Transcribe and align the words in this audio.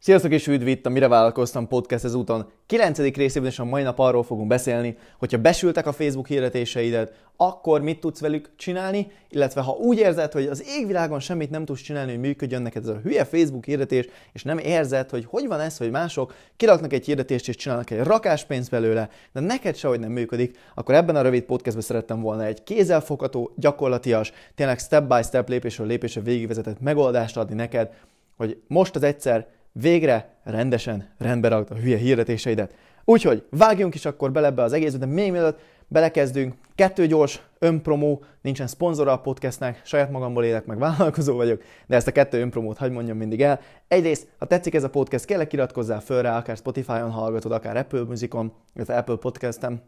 Sziasztok 0.00 0.32
és 0.32 0.46
üdv 0.46 0.66
itt 0.66 0.86
a 0.86 0.88
Mire 0.88 1.08
Vállalkoztam 1.08 1.68
podcast 1.68 2.04
ezúton. 2.04 2.50
9. 2.66 2.98
részében 2.98 3.48
és 3.48 3.58
a 3.58 3.64
mai 3.64 3.82
nap 3.82 3.98
arról 3.98 4.22
fogunk 4.22 4.48
beszélni, 4.48 4.96
hogyha 5.18 5.38
besültek 5.38 5.86
a 5.86 5.92
Facebook 5.92 6.26
hirdetéseidet, 6.26 7.12
akkor 7.36 7.80
mit 7.80 8.00
tudsz 8.00 8.20
velük 8.20 8.50
csinálni, 8.56 9.10
illetve 9.28 9.60
ha 9.60 9.72
úgy 9.72 9.98
érzed, 9.98 10.32
hogy 10.32 10.46
az 10.46 10.64
égvilágon 10.78 11.20
semmit 11.20 11.50
nem 11.50 11.64
tudsz 11.64 11.80
csinálni, 11.80 12.10
hogy 12.10 12.20
működjön 12.20 12.62
neked 12.62 12.82
ez 12.82 12.88
a 12.88 13.00
hülye 13.02 13.24
Facebook 13.24 13.64
hirdetés, 13.64 14.06
és 14.32 14.42
nem 14.42 14.58
érzed, 14.58 15.10
hogy 15.10 15.24
hogy 15.28 15.46
van 15.46 15.60
ez, 15.60 15.76
hogy 15.76 15.90
mások 15.90 16.34
kiraknak 16.56 16.92
egy 16.92 17.04
hirdetést 17.04 17.48
és 17.48 17.56
csinálnak 17.56 17.90
egy 17.90 18.02
rakáspénzt 18.02 18.70
belőle, 18.70 19.08
de 19.32 19.40
neked 19.40 19.76
sehogy 19.76 20.00
nem 20.00 20.12
működik, 20.12 20.58
akkor 20.74 20.94
ebben 20.94 21.16
a 21.16 21.22
rövid 21.22 21.42
podcastben 21.42 21.84
szerettem 21.84 22.20
volna 22.20 22.44
egy 22.44 22.62
kézzelfogható, 22.62 23.52
gyakorlatias, 23.56 24.32
tényleg 24.54 24.78
step 24.78 25.08
by 25.08 25.22
step 25.22 25.48
lépésről 25.48 25.86
lépésre 25.86 26.20
végigvezetett 26.20 26.80
megoldást 26.80 27.36
adni 27.36 27.54
neked, 27.54 27.90
hogy 28.36 28.60
most 28.66 28.96
az 28.96 29.02
egyszer 29.02 29.56
végre 29.80 30.34
rendesen 30.44 31.08
rendbe 31.18 31.48
rakd 31.48 31.70
a 31.70 31.74
hülye 31.74 31.96
hirdetéseidet. 31.96 32.74
Úgyhogy 33.04 33.46
vágjunk 33.50 33.94
is 33.94 34.04
akkor 34.04 34.32
bele 34.32 34.46
ebbe 34.46 34.62
az 34.62 34.72
egészbe, 34.72 34.98
de 34.98 35.06
még 35.06 35.30
mielőtt 35.30 35.58
belekezdünk, 35.88 36.54
kettő 36.74 37.06
gyors 37.06 37.42
önpromó, 37.58 38.22
nincsen 38.40 38.66
szponzora 38.66 39.12
a 39.12 39.20
podcastnek, 39.20 39.80
saját 39.84 40.10
magamból 40.10 40.44
élek, 40.44 40.66
meg 40.66 40.78
vállalkozó 40.78 41.36
vagyok, 41.36 41.62
de 41.86 41.96
ezt 41.96 42.06
a 42.06 42.12
kettő 42.12 42.40
önpromót 42.40 42.76
hagy 42.76 42.90
mondjam 42.90 43.16
mindig 43.16 43.42
el. 43.42 43.60
Egyrészt, 43.88 44.28
ha 44.38 44.46
tetszik 44.46 44.74
ez 44.74 44.84
a 44.84 44.90
podcast, 44.90 45.24
kérlek 45.24 45.52
iratkozzál 45.52 46.00
föl 46.00 46.22
rá, 46.22 46.36
akár 46.36 46.56
Spotify-on 46.56 47.10
hallgatod, 47.10 47.52
akár 47.52 47.76
Apple 47.76 48.02
Musicon, 48.02 48.52
illetve 48.74 48.96
Apple 48.96 49.16
Podcastem, 49.16 49.80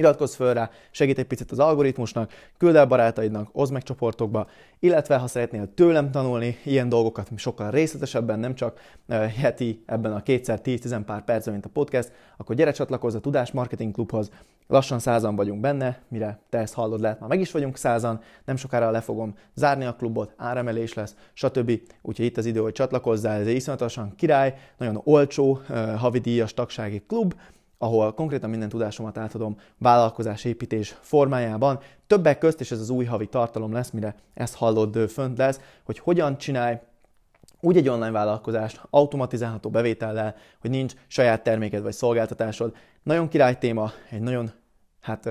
Iratkozz 0.00 0.34
föl 0.34 0.54
rá, 0.54 0.70
segít 0.90 1.18
egy 1.18 1.26
picit 1.26 1.50
az 1.50 1.58
algoritmusnak, 1.58 2.32
küld 2.58 2.76
el 2.76 2.86
barátaidnak, 2.86 3.48
oszd 3.52 3.72
meg 3.72 3.82
csoportokba, 3.82 4.48
illetve 4.78 5.16
ha 5.16 5.26
szeretnél 5.26 5.74
tőlem 5.74 6.10
tanulni 6.10 6.58
ilyen 6.64 6.88
dolgokat 6.88 7.28
sokkal 7.36 7.70
részletesebben, 7.70 8.38
nem 8.38 8.54
csak 8.54 8.80
heti 9.40 9.82
ebben 9.86 10.12
a 10.12 10.22
kétszer 10.22 10.60
10-10 10.64 11.02
pár 11.06 11.24
percben, 11.24 11.52
mint 11.52 11.66
a 11.66 11.70
podcast, 11.72 12.12
akkor 12.36 12.56
gyere 12.56 12.72
csatlakozz 12.72 13.14
a 13.14 13.20
Tudás 13.20 13.50
Marketing 13.50 13.94
Klubhoz. 13.94 14.30
Lassan 14.66 14.98
százan 14.98 15.36
vagyunk 15.36 15.60
benne, 15.60 15.98
mire 16.08 16.38
te 16.50 16.58
ezt 16.58 16.74
hallod, 16.74 17.00
lehet 17.00 17.20
már 17.20 17.28
meg 17.28 17.40
is 17.40 17.50
vagyunk 17.50 17.76
százan, 17.76 18.20
nem 18.44 18.56
sokára 18.56 18.90
le 18.90 19.00
fogom 19.00 19.34
zárni 19.54 19.84
a 19.84 19.94
klubot, 19.94 20.32
áremelés 20.36 20.94
lesz, 20.94 21.14
stb. 21.32 21.80
Úgyhogy 22.02 22.26
itt 22.26 22.36
az 22.36 22.46
idő, 22.46 22.60
hogy 22.60 22.72
csatlakozzál, 22.72 23.40
ez 23.40 23.46
iszonyatosan 23.46 24.14
király, 24.16 24.54
nagyon 24.78 25.00
olcsó, 25.04 25.60
havidíjas 25.96 26.54
tagsági 26.54 27.02
klub, 27.06 27.34
ahol 27.82 28.14
konkrétan 28.14 28.50
minden 28.50 28.68
tudásomat 28.68 29.18
átadom 29.18 29.56
vállalkozásépítés 29.78 30.96
formájában. 31.00 31.78
Többek 32.06 32.38
közt, 32.38 32.60
és 32.60 32.70
ez 32.70 32.80
az 32.80 32.90
új 32.90 33.04
havi 33.04 33.26
tartalom 33.26 33.72
lesz, 33.72 33.90
mire 33.90 34.14
ezt 34.34 34.54
hallod 34.54 35.08
fönt 35.08 35.38
lesz, 35.38 35.60
hogy 35.84 35.98
hogyan 35.98 36.38
csinálj 36.38 36.78
úgy 37.60 37.76
egy 37.76 37.88
online 37.88 38.10
vállalkozást 38.10 38.80
automatizálható 38.90 39.70
bevétellel, 39.70 40.34
hogy 40.60 40.70
nincs 40.70 40.94
saját 41.06 41.42
terméked 41.42 41.82
vagy 41.82 41.92
szolgáltatásod. 41.92 42.74
Nagyon 43.02 43.28
király 43.28 43.58
téma, 43.58 43.90
egy 44.10 44.20
nagyon, 44.20 44.50
hát 45.00 45.28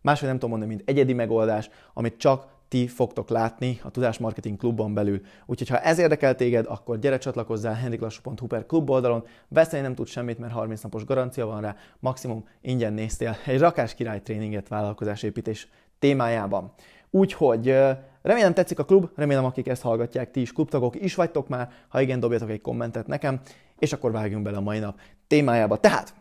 máshogy 0.00 0.28
nem 0.28 0.38
tudom 0.38 0.50
mondani, 0.50 0.74
mint 0.74 0.88
egyedi 0.88 1.12
megoldás, 1.12 1.70
amit 1.94 2.16
csak 2.16 2.46
ti 2.70 2.86
fogtok 2.86 3.28
látni 3.28 3.80
a 3.82 3.90
Tudás 3.90 4.18
Marketing 4.18 4.56
Klubban 4.58 4.94
belül. 4.94 5.20
Úgyhogy 5.46 5.68
ha 5.68 5.80
ez 5.80 5.98
érdekel 5.98 6.34
téged, 6.34 6.66
akkor 6.68 6.98
gyere 6.98 7.18
csatlakozzál 7.18 7.74
henriklassú.hu 7.74 8.46
per 8.46 8.66
klub 8.66 8.90
oldalon, 8.90 9.24
veszélye 9.48 9.82
nem 9.82 9.94
tud 9.94 10.06
semmit, 10.06 10.38
mert 10.38 10.52
30 10.52 10.80
napos 10.80 11.04
garancia 11.04 11.46
van 11.46 11.60
rá, 11.60 11.76
maximum 11.98 12.48
ingyen 12.60 12.92
néztél 12.92 13.36
egy 13.46 13.58
rakás 13.58 13.94
király 13.94 14.22
tréninget 14.22 14.68
vállalkozásépítés 14.68 15.68
témájában. 15.98 16.72
Úgyhogy 17.10 17.76
remélem 18.22 18.54
tetszik 18.54 18.78
a 18.78 18.84
klub, 18.84 19.08
remélem 19.14 19.44
akik 19.44 19.68
ezt 19.68 19.82
hallgatják, 19.82 20.30
ti 20.30 20.40
is 20.40 20.52
klubtagok 20.52 21.02
is 21.02 21.14
vagytok 21.14 21.48
már, 21.48 21.70
ha 21.88 22.00
igen, 22.00 22.20
dobjatok 22.20 22.50
egy 22.50 22.60
kommentet 22.60 23.06
nekem, 23.06 23.40
és 23.78 23.92
akkor 23.92 24.12
vágjunk 24.12 24.44
bele 24.44 24.56
a 24.56 24.60
mai 24.60 24.78
nap 24.78 25.00
témájába. 25.26 25.76
Tehát, 25.76 26.14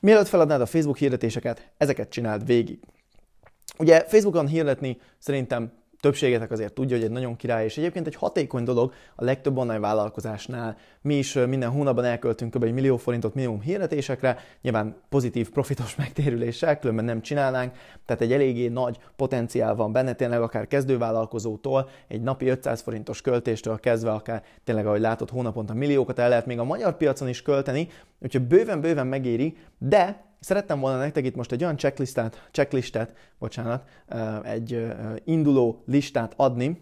mielőtt 0.00 0.28
feladnád 0.28 0.60
a 0.60 0.66
Facebook 0.66 0.98
hirdetéseket, 0.98 1.70
ezeket 1.76 2.08
csináld 2.08 2.46
végig. 2.46 2.78
Ugye 3.78 4.04
Facebookon 4.08 4.46
hirdetni 4.46 4.98
szerintem 5.18 5.72
többségetek 6.00 6.50
azért 6.50 6.72
tudja, 6.72 6.96
hogy 6.96 7.04
egy 7.04 7.10
nagyon 7.10 7.36
király, 7.36 7.64
és 7.64 7.78
egyébként 7.78 8.06
egy 8.06 8.14
hatékony 8.14 8.64
dolog 8.64 8.92
a 9.14 9.24
legtöbb 9.24 9.56
online 9.56 9.78
vállalkozásnál. 9.78 10.76
Mi 11.02 11.14
is 11.14 11.32
minden 11.32 11.70
hónapban 11.70 12.04
elköltünk 12.04 12.54
kb. 12.54 12.62
egy 12.62 12.72
millió 12.72 12.96
forintot 12.96 13.34
minimum 13.34 13.60
hirdetésekre, 13.60 14.38
nyilván 14.62 14.96
pozitív, 15.08 15.50
profitos 15.50 15.96
megtérüléssel, 16.02 16.78
különben 16.78 17.04
nem 17.04 17.20
csinálnánk, 17.20 17.72
tehát 18.06 18.22
egy 18.22 18.32
eléggé 18.32 18.68
nagy 18.68 18.98
potenciál 19.16 19.74
van 19.74 19.92
benne, 19.92 20.12
tényleg 20.12 20.42
akár 20.42 20.66
kezdővállalkozótól, 20.66 21.88
egy 22.08 22.22
napi 22.22 22.48
500 22.48 22.80
forintos 22.80 23.20
költéstől 23.20 23.80
kezdve, 23.80 24.10
akár 24.10 24.42
tényleg, 24.64 24.86
ahogy 24.86 25.00
látod, 25.00 25.30
hónaponta 25.30 25.74
milliókat 25.74 26.18
el 26.18 26.28
lehet 26.28 26.46
még 26.46 26.58
a 26.58 26.64
magyar 26.64 26.96
piacon 26.96 27.28
is 27.28 27.42
költeni, 27.42 27.88
úgyhogy 28.18 28.42
bőven-bőven 28.42 29.06
megéri, 29.06 29.56
de 29.78 30.28
Szerettem 30.40 30.80
volna 30.80 30.98
nektek 30.98 31.24
itt 31.24 31.34
most 31.34 31.52
egy 31.52 31.62
olyan 31.62 31.76
checklistát, 31.76 32.48
checklistet, 32.50 33.14
bocsánat, 33.38 33.88
egy 34.42 34.86
induló 35.24 35.82
listát 35.86 36.32
adni, 36.36 36.80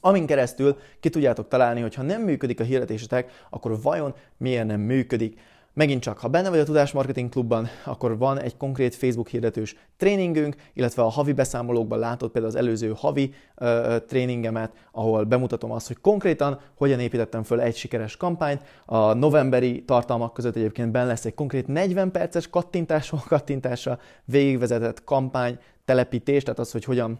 amin 0.00 0.26
keresztül 0.26 0.78
ki 1.00 1.08
tudjátok 1.08 1.48
találni, 1.48 1.80
hogy 1.80 1.94
ha 1.94 2.02
nem 2.02 2.22
működik 2.22 2.60
a 2.60 2.64
hirdetésetek, 2.64 3.46
akkor 3.50 3.82
vajon 3.82 4.14
miért 4.36 4.66
nem 4.66 4.80
működik. 4.80 5.40
Megint 5.74 6.02
csak, 6.02 6.18
ha 6.18 6.28
benne 6.28 6.50
vagy 6.50 6.58
a 6.58 6.64
Tudás 6.64 6.92
Marketing 6.92 7.28
Klubban, 7.28 7.68
akkor 7.84 8.18
van 8.18 8.40
egy 8.40 8.56
konkrét 8.56 8.94
Facebook 8.94 9.28
hirdetős 9.28 9.76
tréningünk, 9.96 10.56
illetve 10.72 11.02
a 11.02 11.08
havi 11.08 11.32
beszámolókban 11.32 11.98
látod 11.98 12.30
például 12.30 12.54
az 12.54 12.60
előző 12.60 12.92
havi 12.96 13.34
ö, 13.54 13.96
tréningemet, 14.06 14.72
ahol 14.92 15.24
bemutatom 15.24 15.70
azt, 15.70 15.86
hogy 15.86 16.00
konkrétan 16.00 16.60
hogyan 16.76 17.00
építettem 17.00 17.42
föl 17.42 17.60
egy 17.60 17.76
sikeres 17.76 18.16
kampányt. 18.16 18.62
A 18.84 19.12
novemberi 19.12 19.84
tartalmak 19.84 20.34
között 20.34 20.56
egyébként 20.56 20.90
benne 20.90 21.06
lesz 21.06 21.24
egy 21.24 21.34
konkrét 21.34 21.66
40 21.66 22.10
perces 22.10 22.48
kattintásról 22.48 23.22
kattintásra 23.26 23.98
végigvezetett 24.24 25.04
kampány 25.04 25.58
telepítés, 25.84 26.42
tehát 26.42 26.58
az, 26.58 26.72
hogy 26.72 26.84
hogyan 26.84 27.18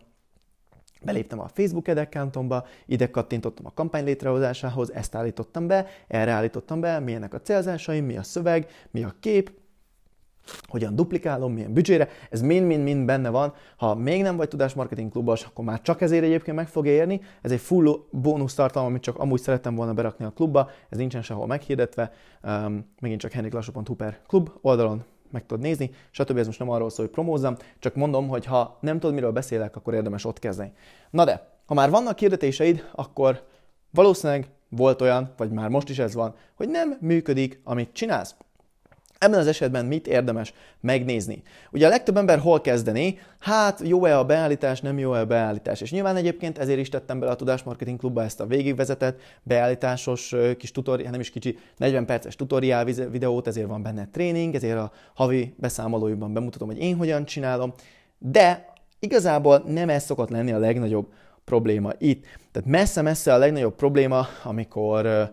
Beléptem 1.05 1.41
a 1.41 1.49
Facebook 1.49 1.89
ad 1.89 1.99
accountomba, 1.99 2.67
ide 2.87 3.11
kattintottam 3.11 3.67
a 3.67 3.75
kampány 3.75 4.05
létrehozásához, 4.05 4.93
ezt 4.93 5.15
állítottam 5.15 5.67
be, 5.67 5.87
erre 6.07 6.31
állítottam 6.31 6.81
be, 6.81 6.99
milyenek 6.99 7.35
a 7.35 7.41
célzásaim, 7.41 8.05
mi 8.05 8.17
a 8.17 8.23
szöveg, 8.23 8.67
mi 8.91 9.05
a 9.05 9.15
kép, 9.21 9.51
hogyan 10.67 10.97
duplikálom, 10.97 11.53
milyen 11.53 11.73
büdzsére, 11.73 12.09
ez 12.31 12.41
mind-mind-mind 12.41 13.05
benne 13.05 13.29
van. 13.31 13.55
Ha 13.77 13.95
még 13.95 14.23
nem 14.23 14.37
vagy 14.37 14.49
Tudás 14.49 14.75
Marketing 14.75 15.11
Klubos, 15.11 15.45
akkor 15.45 15.65
már 15.65 15.81
csak 15.81 16.01
ezért 16.01 16.25
egyébként 16.25 16.57
meg 16.57 16.69
fogja 16.69 16.93
érni. 16.93 17.21
Ez 17.43 17.53
egy 17.53 17.61
full 17.61 18.05
bónusz 18.11 18.55
tartalom, 18.55 18.89
amit 18.89 19.03
csak 19.03 19.19
amúgy 19.19 19.41
szerettem 19.41 19.75
volna 19.75 19.93
berakni 19.93 20.25
a 20.25 20.31
klubba, 20.31 20.71
ez 20.89 20.99
nincsen 20.99 21.23
sehol 21.23 21.47
meghirdetve. 21.47 22.13
Um, 22.43 22.87
megint 23.01 23.21
csak 23.21 23.33
henriklassú.hu 23.33 23.95
per 23.95 24.21
klub 24.27 24.51
oldalon 24.61 25.05
meg 25.34 25.47
tudod 25.47 25.65
nézni, 25.65 25.91
stb. 26.11 26.39
Ez 26.39 26.47
most 26.47 26.59
nem 26.59 26.71
arról 26.71 26.91
szól, 26.91 27.05
hogy 27.05 27.15
promózzam, 27.15 27.56
csak 27.78 27.95
mondom, 27.95 28.28
hogy 28.28 28.45
ha 28.45 28.78
nem 28.81 28.99
tudod, 28.99 29.15
miről 29.15 29.33
beszélek, 29.33 29.77
akkor 29.77 29.95
érdemes 29.95 30.25
ott 30.25 30.39
kezdeni. 30.39 30.72
Na 31.11 31.25
de, 31.25 31.49
ha 31.67 31.75
már 31.75 31.91
vannak 31.91 32.19
hirdetéseid, 32.19 32.91
akkor 32.95 33.47
valószínűleg 33.91 34.49
volt 34.69 35.00
olyan, 35.00 35.33
vagy 35.37 35.50
már 35.50 35.69
most 35.69 35.89
is 35.89 35.99
ez 35.99 36.15
van, 36.15 36.34
hogy 36.55 36.69
nem 36.69 36.97
működik, 37.00 37.61
amit 37.65 37.93
csinálsz. 37.93 38.34
Ebben 39.25 39.39
az 39.39 39.47
esetben 39.47 39.87
mit 39.87 40.07
érdemes 40.07 40.55
megnézni? 40.81 41.43
Ugye 41.73 41.87
a 41.87 41.89
legtöbb 41.89 42.17
ember 42.17 42.39
hol 42.39 42.61
kezdeni? 42.61 43.19
Hát 43.39 43.81
jó-e 43.85 44.19
a 44.19 44.25
beállítás, 44.25 44.81
nem 44.81 44.99
jó-e 44.99 45.19
a 45.19 45.27
beállítás? 45.27 45.81
És 45.81 45.91
nyilván 45.91 46.17
egyébként 46.17 46.59
ezért 46.59 46.79
is 46.79 46.89
tettem 46.89 47.19
bele 47.21 47.33
a 47.33 47.37
Tudás 47.37 47.62
Marketing 47.62 47.99
Klubba 47.99 48.23
ezt 48.23 48.41
a 48.41 48.47
végigvezetett 48.47 49.21
beállításos 49.43 50.35
kis 50.59 50.71
tutoriál, 50.71 51.11
nem 51.11 51.21
is 51.21 51.31
kicsi, 51.31 51.59
40 51.77 52.07
perces 52.07 52.37
tutoriál 52.37 52.85
videót, 52.85 53.47
ezért 53.47 53.67
van 53.67 53.83
benne 53.83 54.09
tréning, 54.12 54.55
ezért 54.55 54.79
a 54.79 54.93
havi 55.15 55.55
beszámolóimban 55.56 56.33
bemutatom, 56.33 56.69
hogy 56.69 56.79
én 56.79 56.97
hogyan 56.97 57.25
csinálom, 57.25 57.73
de 58.19 58.73
igazából 58.99 59.62
nem 59.67 59.89
ez 59.89 60.05
szokott 60.05 60.31
lenni 60.31 60.53
a 60.53 60.59
legnagyobb 60.59 61.12
probléma 61.45 61.91
itt. 61.99 62.25
Tehát 62.53 62.69
messze-messze 62.69 63.35
a 63.35 63.39
legnagyobb 63.39 63.75
probléma, 63.75 64.27
amikor 64.43 65.33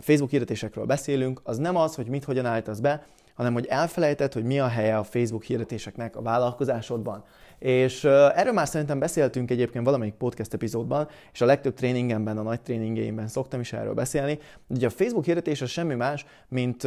Facebook 0.00 0.30
hirdetésekről 0.30 0.84
beszélünk, 0.84 1.40
az 1.44 1.58
nem 1.58 1.76
az, 1.76 1.94
hogy 1.94 2.06
mit 2.06 2.24
hogyan 2.24 2.46
állítasz 2.46 2.78
be, 2.78 3.06
hanem 3.34 3.52
hogy 3.52 3.66
elfelejtett, 3.66 4.32
hogy 4.32 4.44
mi 4.44 4.60
a 4.60 4.66
helye 4.66 4.96
a 4.96 5.04
Facebook 5.04 5.44
hirdetéseknek 5.44 6.16
a 6.16 6.22
vállalkozásodban. 6.22 7.24
És 7.58 8.04
erről 8.04 8.52
már 8.52 8.68
szerintem 8.68 8.98
beszéltünk 8.98 9.50
egyébként 9.50 9.84
valamelyik 9.84 10.14
podcast 10.14 10.54
epizódban, 10.54 11.08
és 11.32 11.40
a 11.40 11.44
legtöbb 11.44 11.74
tréningemben, 11.74 12.38
a 12.38 12.42
nagy 12.42 12.60
tréningeimben 12.60 13.28
szoktam 13.28 13.60
is 13.60 13.72
erről 13.72 13.94
beszélni. 13.94 14.38
Ugye 14.66 14.86
a 14.86 14.90
Facebook 14.90 15.24
hirdetés 15.24 15.60
az 15.60 15.70
semmi 15.70 15.94
más, 15.94 16.26
mint 16.48 16.86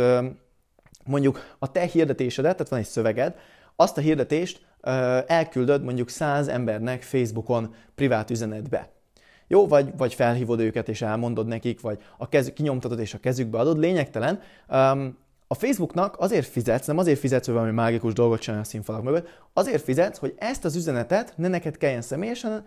mondjuk 1.05 1.55
a 1.59 1.71
te 1.71 1.81
hirdetésedet, 1.81 2.51
tehát 2.51 2.69
van 2.69 2.79
egy 2.79 2.85
szöveged, 2.85 3.35
azt 3.75 3.97
a 3.97 4.01
hirdetést 4.01 4.67
elküldöd 5.27 5.83
mondjuk 5.83 6.09
100 6.09 6.47
embernek 6.47 7.01
Facebookon 7.01 7.73
privát 7.95 8.29
üzenetbe. 8.29 8.89
Jó, 9.51 9.67
vagy, 9.67 9.97
vagy 9.97 10.13
felhívod 10.13 10.59
őket 10.59 10.89
és 10.89 11.01
elmondod 11.01 11.47
nekik, 11.47 11.81
vagy 11.81 11.99
a 12.17 12.29
kez, 12.29 12.51
kinyomtatod 12.53 12.99
és 12.99 13.13
a 13.13 13.19
kezükbe 13.19 13.57
adod, 13.57 13.77
lényegtelen. 13.77 14.39
Um, 14.69 15.17
a 15.47 15.55
Facebooknak 15.55 16.15
azért 16.19 16.47
fizetsz, 16.47 16.87
nem 16.87 16.97
azért 16.97 17.19
fizetsz, 17.19 17.45
hogy 17.45 17.53
valami 17.55 17.71
mágikus 17.71 18.13
dolgot 18.13 18.39
csinálni 18.39 18.65
a 18.65 18.67
színfalak 18.67 19.03
mögött, 19.03 19.27
azért 19.53 19.83
fizetsz, 19.83 20.17
hogy 20.17 20.33
ezt 20.37 20.65
az 20.65 20.75
üzenetet 20.75 21.33
ne 21.35 21.47
neked 21.47 21.77
kelljen 21.77 22.01
személyesen 22.01 22.65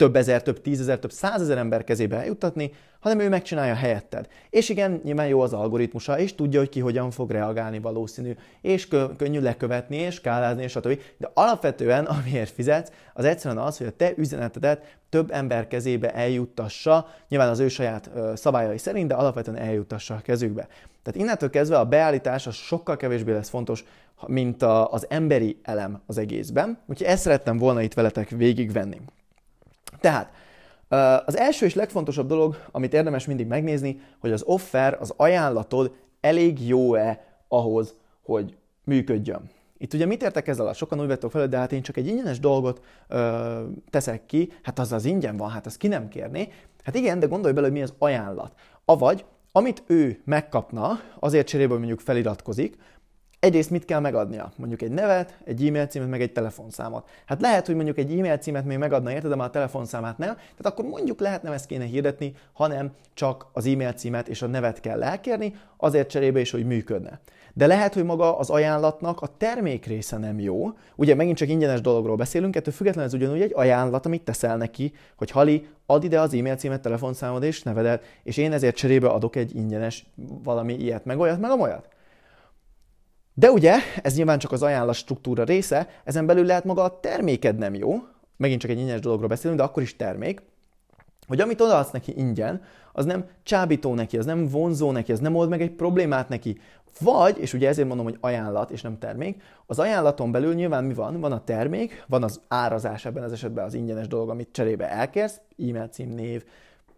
több 0.00 0.16
ezer, 0.16 0.42
több 0.42 0.60
tízezer, 0.60 0.98
több 0.98 1.12
százezer 1.12 1.58
ember 1.58 1.84
kezébe 1.84 2.16
eljuttatni, 2.16 2.72
hanem 3.00 3.20
ő 3.20 3.28
megcsinálja 3.28 3.74
helyetted. 3.74 4.28
És 4.50 4.68
igen, 4.68 5.00
nyilván 5.04 5.26
jó 5.26 5.40
az 5.40 5.52
algoritmusa, 5.52 6.18
és 6.18 6.34
tudja, 6.34 6.58
hogy 6.58 6.68
ki 6.68 6.80
hogyan 6.80 7.10
fog 7.10 7.30
reagálni 7.30 7.78
valószínű, 7.78 8.36
és 8.60 8.88
kö- 8.88 9.16
könnyű 9.16 9.40
lekövetni, 9.40 9.96
és 9.96 10.14
skálázni, 10.14 10.62
és 10.62 10.70
stb. 10.70 11.00
De 11.16 11.30
alapvetően, 11.34 12.04
amiért 12.16 12.50
fizetsz, 12.50 12.90
az 13.14 13.24
egyszerűen 13.24 13.64
az, 13.64 13.78
hogy 13.78 13.86
a 13.86 13.90
te 13.96 14.12
üzenetedet 14.16 14.96
több 15.08 15.30
ember 15.30 15.66
kezébe 15.66 16.14
eljuttassa, 16.14 17.08
nyilván 17.28 17.48
az 17.48 17.58
ő 17.58 17.68
saját 17.68 18.10
ö, 18.14 18.32
szabályai 18.36 18.78
szerint, 18.78 19.08
de 19.08 19.14
alapvetően 19.14 19.56
eljuttassa 19.56 20.14
a 20.14 20.20
kezükbe. 20.20 20.68
Tehát 21.02 21.20
innentől 21.20 21.50
kezdve 21.50 21.78
a 21.78 21.84
beállítás 21.84 22.46
az 22.46 22.54
sokkal 22.54 22.96
kevésbé 22.96 23.32
lesz 23.32 23.48
fontos, 23.48 23.84
mint 24.26 24.62
a, 24.62 24.92
az 24.92 25.06
emberi 25.08 25.60
elem 25.62 26.00
az 26.06 26.18
egészben. 26.18 26.78
Úgyhogy 26.86 27.06
ezt 27.06 27.22
szerettem 27.22 27.56
volna 27.56 27.82
itt 27.82 27.94
veletek 27.94 28.28
végigvenni. 28.28 29.00
Tehát 30.00 30.32
az 31.26 31.36
első 31.36 31.66
és 31.66 31.74
legfontosabb 31.74 32.28
dolog, 32.28 32.56
amit 32.70 32.94
érdemes 32.94 33.26
mindig 33.26 33.46
megnézni, 33.46 34.00
hogy 34.18 34.32
az 34.32 34.42
offer, 34.42 34.96
az 35.00 35.14
ajánlatod 35.16 35.92
elég 36.20 36.66
jó-e 36.68 37.24
ahhoz, 37.48 37.94
hogy 38.22 38.56
működjön. 38.84 39.50
Itt 39.78 39.94
ugye 39.94 40.06
mit 40.06 40.22
értek 40.22 40.48
ezzel? 40.48 40.72
Sokan 40.72 41.00
úgy 41.00 41.06
vettek 41.06 41.30
fel, 41.30 41.48
de 41.48 41.56
hát 41.56 41.72
én 41.72 41.82
csak 41.82 41.96
egy 41.96 42.06
ingyenes 42.06 42.40
dolgot 42.40 42.80
ö, 43.08 43.62
teszek 43.90 44.26
ki, 44.26 44.52
hát 44.62 44.78
az 44.78 44.92
az 44.92 45.04
ingyen 45.04 45.36
van, 45.36 45.50
hát 45.50 45.66
azt 45.66 45.76
ki 45.76 45.88
nem 45.88 46.08
kérné. 46.08 46.48
Hát 46.84 46.94
igen, 46.94 47.18
de 47.18 47.26
gondolj 47.26 47.52
bele, 47.54 47.66
hogy 47.66 47.76
mi 47.76 47.82
az 47.82 47.94
ajánlat. 47.98 48.52
Avagy, 48.84 49.24
amit 49.52 49.82
ő 49.86 50.20
megkapna, 50.24 51.00
azért 51.18 51.46
cserébe, 51.46 51.74
mondjuk 51.74 52.00
feliratkozik, 52.00 52.76
egyrészt 53.40 53.70
mit 53.70 53.84
kell 53.84 54.00
megadnia? 54.00 54.52
Mondjuk 54.56 54.82
egy 54.82 54.90
nevet, 54.90 55.38
egy 55.44 55.66
e-mail 55.66 55.86
címet, 55.86 56.08
meg 56.08 56.20
egy 56.20 56.32
telefonszámot. 56.32 57.08
Hát 57.26 57.40
lehet, 57.40 57.66
hogy 57.66 57.74
mondjuk 57.74 57.98
egy 57.98 58.18
e-mail 58.18 58.36
címet 58.36 58.64
még 58.64 58.78
megadna, 58.78 59.12
érted, 59.12 59.30
de 59.30 59.36
már 59.36 59.48
a 59.48 59.50
telefonszámát 59.50 60.18
nem. 60.18 60.34
Tehát 60.34 60.66
akkor 60.66 60.84
mondjuk 60.84 61.20
lehet 61.20 61.42
nem 61.42 61.52
ezt 61.52 61.66
kéne 61.66 61.84
hirdetni, 61.84 62.34
hanem 62.52 62.90
csak 63.14 63.46
az 63.52 63.66
e-mail 63.66 63.92
címet 63.92 64.28
és 64.28 64.42
a 64.42 64.46
nevet 64.46 64.80
kell 64.80 65.02
elkérni, 65.02 65.54
azért 65.76 66.10
cserébe 66.10 66.40
is, 66.40 66.50
hogy 66.50 66.66
működne. 66.66 67.20
De 67.54 67.66
lehet, 67.66 67.94
hogy 67.94 68.04
maga 68.04 68.38
az 68.38 68.50
ajánlatnak 68.50 69.20
a 69.20 69.28
termék 69.36 69.86
része 69.86 70.18
nem 70.18 70.40
jó. 70.40 70.68
Ugye 70.96 71.14
megint 71.14 71.36
csak 71.36 71.48
ingyenes 71.48 71.80
dologról 71.80 72.16
beszélünk, 72.16 72.56
ettől 72.56 72.74
függetlenül 72.74 73.10
ez 73.10 73.16
ugyanúgy 73.16 73.40
egy 73.40 73.52
ajánlat, 73.54 74.06
amit 74.06 74.22
teszel 74.22 74.56
neki, 74.56 74.92
hogy 75.16 75.30
Hali, 75.30 75.66
add 75.86 76.02
ide 76.02 76.20
az 76.20 76.34
e-mail 76.34 76.56
címet, 76.56 76.80
telefonszámod 76.80 77.42
és 77.42 77.62
nevedet, 77.62 78.04
és 78.22 78.36
én 78.36 78.52
ezért 78.52 78.76
cserébe 78.76 79.08
adok 79.08 79.36
egy 79.36 79.54
ingyenes 79.56 80.06
valami 80.42 80.74
ilyet, 80.74 81.04
meg 81.04 81.18
olyat, 81.18 81.40
meg 81.40 81.60
olyat. 81.60 81.88
De 83.34 83.50
ugye, 83.50 83.76
ez 84.02 84.16
nyilván 84.16 84.38
csak 84.38 84.52
az 84.52 84.62
ajánlat 84.62 84.94
struktúra 84.94 85.44
része, 85.44 85.88
ezen 86.04 86.26
belül 86.26 86.44
lehet 86.44 86.64
maga 86.64 86.82
a 86.82 87.00
terméked 87.00 87.58
nem 87.58 87.74
jó, 87.74 87.94
megint 88.36 88.60
csak 88.60 88.70
egy 88.70 88.78
ingyenes 88.78 89.00
dologról 89.00 89.28
beszélünk, 89.28 89.60
de 89.60 89.66
akkor 89.66 89.82
is 89.82 89.96
termék, 89.96 90.42
hogy 91.26 91.40
amit 91.40 91.60
odaadsz 91.60 91.90
neki 91.90 92.12
ingyen, 92.16 92.62
az 92.92 93.04
nem 93.04 93.24
csábító 93.42 93.94
neki, 93.94 94.18
az 94.18 94.24
nem 94.24 94.48
vonzó 94.48 94.92
neki, 94.92 95.12
az 95.12 95.20
nem 95.20 95.34
old 95.34 95.48
meg 95.48 95.60
egy 95.60 95.70
problémát 95.70 96.28
neki. 96.28 96.58
Vagy, 97.00 97.38
és 97.38 97.52
ugye 97.54 97.68
ezért 97.68 97.88
mondom, 97.88 98.06
hogy 98.06 98.16
ajánlat 98.20 98.70
és 98.70 98.82
nem 98.82 98.98
termék, 98.98 99.42
az 99.66 99.78
ajánlaton 99.78 100.32
belül 100.32 100.54
nyilván 100.54 100.84
mi 100.84 100.94
van? 100.94 101.20
Van 101.20 101.32
a 101.32 101.44
termék, 101.44 102.04
van 102.08 102.22
az 102.22 102.40
árazás 102.48 103.04
ebben 103.04 103.22
az 103.22 103.32
esetben 103.32 103.64
az 103.64 103.74
ingyenes 103.74 104.08
dolog, 104.08 104.30
amit 104.30 104.48
cserébe 104.52 104.90
elkérsz, 104.90 105.40
e-mail 105.58 105.88
cím, 105.88 106.08
név, 106.08 106.44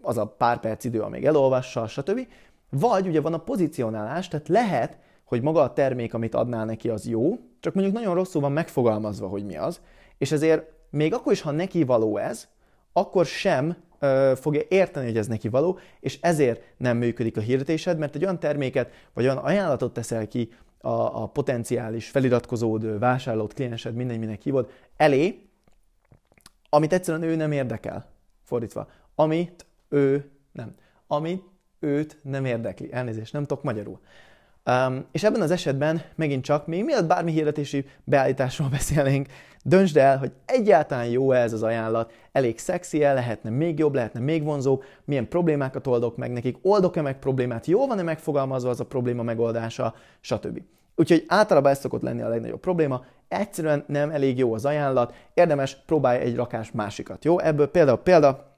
az 0.03 0.17
a 0.17 0.27
pár 0.27 0.61
perc 0.61 0.85
idő, 0.85 1.01
amíg 1.01 1.25
elolvassa, 1.25 1.87
stb. 1.87 2.27
Vagy 2.71 3.07
ugye 3.07 3.21
van 3.21 3.35
a 3.35 3.39
pozicionálás, 3.39 4.29
tehát 4.29 4.49
lehet, 4.49 4.99
hogy 5.33 5.43
maga 5.43 5.61
a 5.61 5.73
termék, 5.73 6.15
amit 6.15 6.35
adnál 6.35 6.65
neki, 6.65 6.89
az 6.89 7.09
jó, 7.09 7.39
csak 7.61 7.75
mondjuk 7.75 7.97
nagyon 7.97 8.15
rosszul 8.15 8.41
van 8.41 8.53
megfogalmazva, 8.53 9.29
hogy 9.29 9.45
mi 9.45 9.57
az, 9.57 9.81
és 10.19 10.33
ezért 10.33 10.71
még 10.91 11.15
akkor 11.15 11.33
is, 11.33 11.41
ha 11.41 11.51
neki 11.51 11.85
való 11.85 12.17
ez, 12.17 12.49
akkor 12.93 13.27
sem 13.27 13.77
ö, 13.99 14.33
fogja 14.37 14.61
érteni, 14.69 15.07
hogy 15.07 15.17
ez 15.17 15.27
neki 15.27 15.49
való, 15.49 15.79
és 16.01 16.21
ezért 16.21 16.63
nem 16.77 16.97
működik 16.97 17.37
a 17.37 17.41
hirdetésed, 17.41 17.99
mert 17.99 18.15
egy 18.15 18.23
olyan 18.23 18.39
terméket, 18.39 18.91
vagy 19.15 19.25
olyan 19.25 19.37
ajánlatot 19.37 19.93
teszel 19.93 20.29
ki 20.29 20.53
a, 20.81 21.23
a 21.23 21.27
potenciális 21.27 22.09
feliratkozód, 22.09 22.99
vásárlót, 22.99 23.55
kliensed, 23.55 23.95
mindegy, 23.95 24.19
minek 24.19 24.43
hívod, 24.43 24.71
elé, 24.97 25.49
amit 26.69 26.93
egyszerűen 26.93 27.29
ő 27.31 27.37
nem 27.37 27.53
érdekel. 27.53 28.07
Fordítva. 28.43 28.89
Amit 29.15 29.67
ő 29.89 30.31
nem. 30.53 30.75
Amit 31.07 31.45
őt 31.81 32.19
nem 32.23 32.45
érdekli. 32.45 32.93
Elnézést, 32.93 33.33
nem 33.33 33.45
tudok 33.45 33.63
magyarul. 33.63 34.01
Um, 34.67 35.05
és 35.13 35.23
ebben 35.23 35.41
az 35.41 35.51
esetben 35.51 36.03
megint 36.15 36.45
csak, 36.45 36.67
még 36.67 36.85
mielőtt 36.85 37.07
bármi 37.07 37.33
hirdetési 37.33 37.85
beállításról 38.05 38.69
beszélnénk, 38.79 39.27
döntsd 39.65 39.97
el, 39.97 40.19
hogy 40.19 40.33
egyáltalán 40.47 41.07
jó 41.07 41.33
ez 41.33 41.53
az 41.53 41.63
ajánlat, 41.63 42.13
elég 42.33 42.59
szexi 42.59 43.05
-e, 43.05 43.13
lehetne 43.13 43.51
még 43.51 43.79
jobb, 43.79 43.95
lehetne 43.95 44.21
még 44.21 44.43
vonzóbb, 44.43 44.83
milyen 45.05 45.29
problémákat 45.29 45.87
oldok 45.87 46.17
meg 46.17 46.33
nekik, 46.33 46.57
oldok-e 46.63 47.03
meg 47.03 47.19
problémát, 47.19 47.67
jó 47.67 47.87
van-e 47.87 48.03
megfogalmazva 48.03 48.71
az 48.71 48.81
a 48.81 48.87
probléma 48.87 49.23
megoldása, 49.23 49.95
stb. 50.21 50.63
Úgyhogy 50.97 51.25
általában 51.27 51.71
ez 51.71 51.79
szokott 51.79 52.03
lenni 52.03 52.23
a 52.23 52.29
legnagyobb 52.29 52.61
probléma, 52.61 53.05
egyszerűen 53.29 53.85
nem 53.87 54.11
elég 54.11 54.39
jó 54.39 54.55
az 54.55 54.65
ajánlat, 54.65 55.15
érdemes 55.35 55.77
próbálj 55.87 56.19
egy 56.19 56.37
rakás 56.37 56.71
másikat, 56.73 57.25
jó? 57.25 57.39
Ebből 57.39 57.71
például 57.71 57.99
példa, 57.99 58.52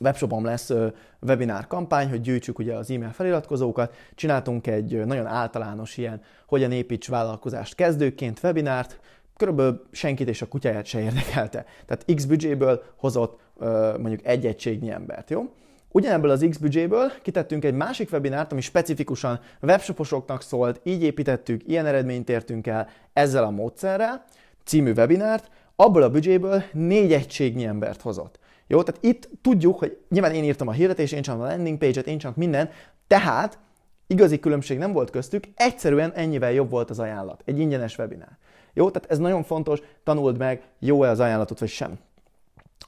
webshopom 0.00 0.44
lesz 0.44 0.72
webinár 1.20 1.66
kampány, 1.66 2.08
hogy 2.08 2.20
gyűjtsük 2.20 2.58
ugye 2.58 2.74
az 2.74 2.90
e-mail 2.90 3.10
feliratkozókat. 3.10 3.94
Csináltunk 4.14 4.66
egy 4.66 5.04
nagyon 5.06 5.26
általános 5.26 5.96
ilyen, 5.96 6.22
hogyan 6.46 6.72
építs 6.72 7.08
vállalkozást 7.08 7.74
kezdőként 7.74 8.40
webinárt, 8.42 8.98
körülbelül 9.36 9.86
senkit 9.90 10.28
és 10.28 10.42
a 10.42 10.48
kutyáját 10.48 10.86
se 10.86 11.00
érdekelte. 11.00 11.64
Tehát 11.86 12.04
X 12.14 12.24
büdzséből 12.24 12.82
hozott 12.96 13.40
mondjuk 13.98 14.24
egy 14.24 14.46
egységnyi 14.46 14.90
embert, 14.90 15.30
jó? 15.30 15.52
Ugyanebből 15.90 16.30
az 16.30 16.46
X 16.50 16.56
büdzséből 16.56 17.12
kitettünk 17.22 17.64
egy 17.64 17.74
másik 17.74 18.12
webinárt, 18.12 18.52
ami 18.52 18.60
specifikusan 18.60 19.40
webshoposoknak 19.62 20.42
szólt, 20.42 20.80
így 20.82 21.02
építettük, 21.02 21.68
ilyen 21.68 21.86
eredményt 21.86 22.28
értünk 22.28 22.66
el 22.66 22.88
ezzel 23.12 23.44
a 23.44 23.50
módszerrel, 23.50 24.24
című 24.64 24.92
webinárt, 24.92 25.50
abból 25.76 26.02
a 26.02 26.10
büdzséből 26.10 26.62
négy 26.72 27.12
egységnyi 27.12 27.64
embert 27.64 28.00
hozott. 28.00 28.38
Jó, 28.66 28.82
tehát 28.82 29.04
itt 29.04 29.28
tudjuk, 29.42 29.78
hogy 29.78 29.98
nyilván 30.08 30.34
én 30.34 30.44
írtam 30.44 30.68
a 30.68 30.72
hirdetést, 30.72 31.12
én 31.12 31.22
csináltam 31.22 31.48
a 31.48 31.50
landing 31.50 31.78
page-et, 31.78 32.06
én 32.06 32.18
csináltam 32.18 32.42
minden, 32.44 32.70
tehát 33.06 33.58
igazi 34.06 34.38
különbség 34.38 34.78
nem 34.78 34.92
volt 34.92 35.10
köztük, 35.10 35.44
egyszerűen 35.54 36.12
ennyivel 36.12 36.52
jobb 36.52 36.70
volt 36.70 36.90
az 36.90 36.98
ajánlat, 36.98 37.42
egy 37.44 37.58
ingyenes 37.58 37.98
webinár. 37.98 38.38
Jó, 38.72 38.90
tehát 38.90 39.10
ez 39.10 39.18
nagyon 39.18 39.42
fontos, 39.42 39.80
tanuld 40.04 40.38
meg, 40.38 40.62
jó-e 40.78 41.08
az 41.08 41.20
ajánlatot, 41.20 41.58
vagy 41.58 41.68
sem. 41.68 41.98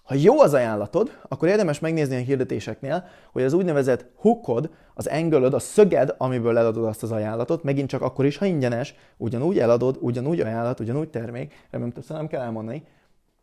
Ha 0.02 0.14
jó 0.14 0.40
az 0.40 0.54
ajánlatod, 0.54 1.18
akkor 1.28 1.48
érdemes 1.48 1.78
megnézni 1.78 2.16
a 2.16 2.18
hirdetéseknél, 2.18 3.08
hogy 3.32 3.42
az 3.42 3.52
úgynevezett 3.52 4.06
hookod, 4.14 4.70
az 4.94 5.08
engölöd, 5.08 5.54
a 5.54 5.58
szöged, 5.58 6.14
amiből 6.18 6.58
eladod 6.58 6.84
azt 6.84 7.02
az 7.02 7.12
ajánlatot, 7.12 7.62
megint 7.62 7.88
csak 7.88 8.02
akkor 8.02 8.24
is, 8.24 8.36
ha 8.36 8.44
ingyenes, 8.44 8.94
ugyanúgy 9.16 9.58
eladod, 9.58 9.96
ugyanúgy 10.00 10.40
ajánlat, 10.40 10.80
ugyanúgy 10.80 11.08
termék, 11.08 11.66
remélem 11.70 11.92
többször 11.92 12.16
nem 12.16 12.26
kell 12.26 12.40
elmondani, 12.40 12.82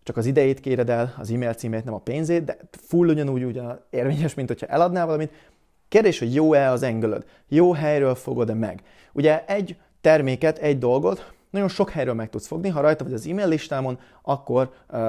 csak 0.03 0.17
az 0.17 0.25
idejét 0.25 0.59
kéred 0.59 0.89
el, 0.89 1.13
az 1.17 1.31
e-mail 1.31 1.53
címét, 1.53 1.85
nem 1.85 1.93
a 1.93 1.99
pénzét, 1.99 2.43
de 2.43 2.57
full 2.71 3.07
ugyanúgy 3.07 3.43
ugyan 3.43 3.79
érvényes, 3.89 4.33
mint 4.33 4.47
hogyha 4.47 4.65
eladnál 4.65 5.05
valamit. 5.05 5.31
Kérdés, 5.87 6.19
hogy 6.19 6.33
jó-e 6.33 6.71
az 6.71 6.83
engölöd? 6.83 7.25
Jó 7.47 7.73
helyről 7.73 8.15
fogod-e 8.15 8.53
meg? 8.53 8.81
Ugye 9.13 9.45
egy 9.45 9.77
terméket, 10.01 10.57
egy 10.57 10.77
dolgot 10.77 11.33
nagyon 11.49 11.67
sok 11.67 11.89
helyről 11.89 12.13
meg 12.13 12.29
tudsz 12.29 12.47
fogni. 12.47 12.69
Ha 12.69 12.81
rajta 12.81 13.03
vagy 13.03 13.13
az 13.13 13.27
e-mail 13.27 13.47
listámon, 13.47 13.99
akkor 14.21 14.71
uh, 14.89 14.99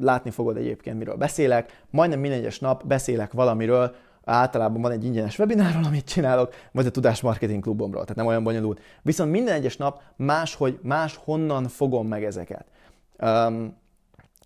látni 0.00 0.30
fogod 0.30 0.56
egyébként, 0.56 0.98
miről 0.98 1.14
beszélek. 1.14 1.82
Majdnem 1.90 2.20
minden 2.20 2.38
egyes 2.38 2.58
nap 2.58 2.86
beszélek 2.86 3.32
valamiről, 3.32 3.94
általában 4.24 4.82
van 4.82 4.90
egy 4.90 5.04
ingyenes 5.04 5.38
webinárról, 5.38 5.84
amit 5.84 6.04
csinálok, 6.04 6.54
vagy 6.72 6.86
a 6.86 6.90
Tudás 6.90 7.20
Marketing 7.20 7.62
Klubomról, 7.62 8.00
tehát 8.00 8.16
nem 8.16 8.26
olyan 8.26 8.42
bonyolult. 8.42 8.80
Viszont 9.02 9.30
minden 9.30 9.54
egyes 9.54 9.76
nap 9.76 10.02
máshogy, 10.16 10.78
más 10.82 11.20
honnan 11.24 11.68
fogom 11.68 12.06
meg 12.08 12.24
ezeket. 12.24 12.66
Um, 13.18 13.76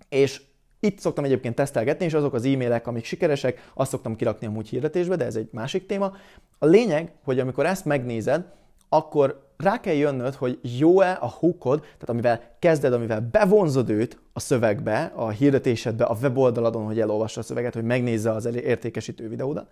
és 0.08 0.42
itt 0.80 0.98
szoktam 0.98 1.24
egyébként 1.24 1.54
tesztelgetni, 1.54 2.04
és 2.04 2.14
azok 2.14 2.34
az 2.34 2.44
e-mailek, 2.44 2.86
amik 2.86 3.04
sikeresek, 3.04 3.70
azt 3.74 3.90
szoktam 3.90 4.16
kirakni 4.16 4.46
amúgy 4.46 4.68
hirdetésbe, 4.68 5.16
de 5.16 5.24
ez 5.24 5.36
egy 5.36 5.48
másik 5.52 5.86
téma. 5.86 6.12
A 6.58 6.66
lényeg, 6.66 7.12
hogy 7.24 7.38
amikor 7.38 7.66
ezt 7.66 7.84
megnézed, 7.84 8.44
akkor 8.88 9.46
rá 9.56 9.80
kell 9.80 9.94
jönnöd, 9.94 10.34
hogy 10.34 10.58
jó-e 10.78 11.18
a 11.20 11.28
hookod, 11.28 11.80
tehát 11.80 12.08
amivel 12.08 12.56
kezded, 12.58 12.92
amivel 12.92 13.28
bevonzod 13.32 13.90
őt 13.90 14.18
a 14.32 14.40
szövegbe, 14.40 15.12
a 15.14 15.28
hirdetésedbe, 15.28 16.04
a 16.04 16.16
weboldaladon, 16.22 16.84
hogy 16.84 17.00
elolvassa 17.00 17.40
a 17.40 17.44
szöveget, 17.44 17.74
hogy 17.74 17.84
megnézze 17.84 18.30
az 18.30 18.44
értékesítő 18.44 19.28
videódat. 19.28 19.70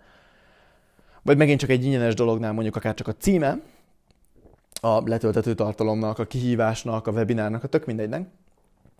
Vagy 1.21 1.37
megint 1.37 1.59
csak 1.59 1.69
egy 1.69 1.85
ingyenes 1.85 2.13
dolognál 2.13 2.53
mondjuk 2.53 2.75
akár 2.75 2.93
csak 2.93 3.07
a 3.07 3.15
címe, 3.15 3.59
a 4.81 5.09
letöltető 5.09 5.53
tartalomnak, 5.53 6.19
a 6.19 6.25
kihívásnak, 6.25 7.07
a 7.07 7.11
webinárnak, 7.11 7.63
a 7.63 7.67
tök 7.67 7.85
mindegynek 7.85 8.27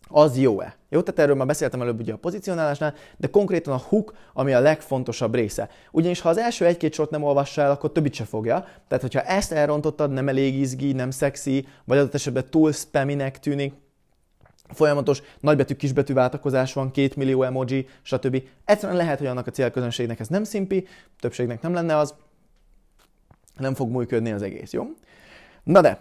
az 0.08 0.38
jó-e. 0.38 0.76
Jó, 0.90 1.02
tehát 1.02 1.20
erről 1.20 1.36
már 1.36 1.48
beszéltem 1.48 1.82
előbb 1.82 2.00
ugye 2.00 2.14
a 2.14 2.18
pozicionálásnál, 2.18 2.94
de 3.18 3.28
konkrétan 3.28 3.74
a 3.74 3.82
hook, 3.88 4.14
ami 4.34 4.54
a 4.54 4.60
legfontosabb 4.60 5.34
része. 5.34 5.70
Ugyanis 5.92 6.22
ha 6.22 6.30
az 6.30 6.38
első 6.38 6.66
egy-két 6.66 6.94
sort 6.94 7.10
nem 7.10 7.24
olvassál, 7.24 7.72
akkor 7.72 7.92
többit 7.92 8.14
se 8.14 8.24
fogja. 8.24 8.68
Tehát, 8.88 9.04
hogyha 9.04 9.22
ezt 9.22 9.52
elrontottad, 9.52 10.12
nem 10.12 10.28
elég 10.28 10.56
izgi, 10.60 10.92
nem 10.92 11.12
szexi, 11.12 11.68
vagy 11.86 11.98
adott 11.98 12.14
esetben 12.14 12.50
túl 12.50 12.72
spaminek 12.72 13.40
tűnik, 13.40 13.74
folyamatos 14.68 15.22
nagybetű, 15.40 15.74
kisbetű 15.74 16.14
váltakozás 16.14 16.74
van, 16.74 16.92
két 16.92 17.16
millió 17.16 17.44
emoji, 17.44 17.88
stb. 18.02 18.44
Egyszerűen 18.66 18.98
lehet, 18.98 19.18
hogy 19.18 19.28
annak 19.28 19.48
a 19.48 19.52
célközönségnek 19.52 20.20
ez 20.20 20.28
nem 20.28 20.44
szimpi, 20.44 20.88
többségnek 21.20 21.62
nem 21.62 21.74
lenne 21.74 21.98
az, 21.98 22.14
nem 23.58 23.74
fog 23.74 23.90
működni 23.90 24.32
az 24.32 24.42
egész, 24.42 24.74
jó? 24.74 24.86
Na 25.64 25.82
de, 25.82 26.00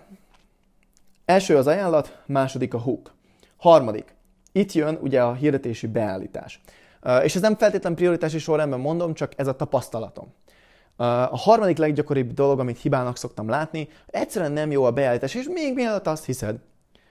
első 1.25 1.57
az 1.57 1.67
ajánlat, 1.67 2.23
második 2.27 2.75
a 2.75 2.79
hook. 2.79 3.14
Harmadik, 3.65 4.15
itt 4.53 4.73
jön 4.73 4.99
ugye 5.01 5.23
a 5.23 5.35
hirdetési 5.35 5.87
beállítás. 5.87 6.61
És 7.23 7.35
ez 7.35 7.41
nem 7.41 7.57
feltétlen 7.57 7.95
prioritási 7.95 8.39
sorrendben 8.39 8.81
mondom, 8.81 9.15
csak 9.15 9.33
ez 9.37 9.47
a 9.47 9.57
tapasztalatom. 9.57 10.33
A 10.97 11.37
harmadik 11.39 11.77
leggyakoribb 11.77 12.33
dolog, 12.33 12.59
amit 12.59 12.81
hibának 12.81 13.17
szoktam 13.17 13.49
látni, 13.49 13.89
egyszerűen 14.07 14.53
nem 14.53 14.71
jó 14.71 14.85
a 14.85 14.91
beállítás, 14.91 15.35
és 15.35 15.49
még 15.49 15.75
mielőtt 15.75 16.07
azt 16.07 16.25
hiszed, 16.25 16.59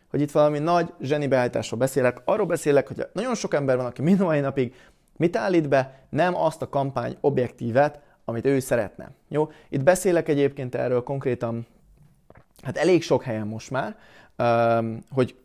hogy 0.10 0.22
itt 0.22 0.32
valami 0.32 0.60
nagy 0.60 0.94
zseni 1.02 1.28
beállításról 1.28 1.80
beszélek, 1.80 2.22
arról 2.26 2.46
beszélek, 2.46 2.88
hogy 2.88 3.08
nagyon 3.14 3.36
sok 3.36 3.54
ember 3.54 3.78
van, 3.78 3.86
aki 3.86 4.02
mind 4.02 4.20
mai 4.20 4.40
napig 4.40 4.76
mit 5.18 5.36
állít 5.36 5.70
be, 5.70 6.06
nem 6.10 6.36
azt 6.36 6.62
a 6.62 6.70
kampány 6.70 7.18
objektívet, 7.22 8.00
amit 8.26 8.46
ő 8.46 8.60
szeretne. 8.60 9.12
Jó? 9.28 9.52
Itt 9.70 9.84
beszélek 9.84 10.28
egyébként 10.28 10.76
erről 10.76 11.04
konkrétan, 11.04 11.68
hát 12.62 12.78
elég 12.78 13.04
sok 13.04 13.24
helyen 13.24 13.48
most 13.48 13.72
már, 13.72 13.96
hogy 15.12 15.36